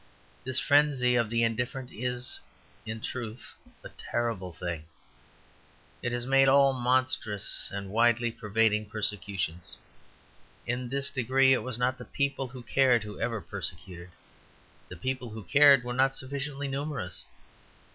This 0.43 0.59
frenzy 0.59 1.13
of 1.13 1.29
the 1.29 1.43
indifferent 1.43 1.91
is 1.93 2.39
in 2.87 3.01
truth 3.01 3.53
a 3.83 3.89
terrible 3.89 4.51
thing; 4.51 4.85
it 6.01 6.11
has 6.11 6.25
made 6.25 6.47
all 6.49 6.73
monstrous 6.73 7.69
and 7.71 7.91
widely 7.91 8.31
pervading 8.31 8.89
persecutions. 8.89 9.77
In 10.65 10.89
this 10.89 11.11
degree 11.11 11.53
it 11.53 11.61
was 11.61 11.77
not 11.77 11.99
the 11.99 12.05
people 12.05 12.47
who 12.47 12.63
cared 12.63 13.03
who 13.03 13.21
ever 13.21 13.41
persecuted; 13.41 14.09
the 14.89 14.97
people 14.97 15.29
who 15.29 15.43
cared 15.43 15.83
were 15.83 15.93
not 15.93 16.15
sufficiently 16.15 16.67
numerous. 16.67 17.23